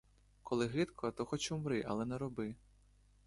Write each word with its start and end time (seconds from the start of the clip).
Коли 0.43 0.67
гидко, 0.67 1.11
то 1.11 1.25
хоч 1.25 1.51
умри, 1.51 1.83
але 1.87 2.05
не 2.05 2.17
роби! 2.17 2.55